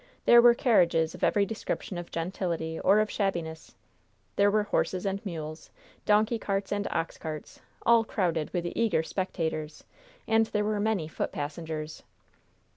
There 0.25 0.41
were 0.41 0.55
carriages 0.55 1.13
of 1.13 1.23
every 1.23 1.45
description 1.45 1.95
of 1.99 2.09
gentility 2.09 2.79
or 2.79 2.99
of 3.01 3.11
shabbiness; 3.11 3.75
there 4.35 4.49
were 4.49 4.63
horses 4.63 5.05
and 5.05 5.23
mules, 5.23 5.69
donkey 6.07 6.39
carts 6.39 6.71
and 6.71 6.87
ox 6.89 7.19
carts, 7.19 7.59
all 7.85 8.03
crowded 8.03 8.51
with 8.51 8.65
eager 8.75 9.03
spectators, 9.03 9.83
and 10.27 10.47
there 10.47 10.65
were 10.65 10.79
many 10.79 11.07
foot 11.07 11.31
passengers. 11.31 12.01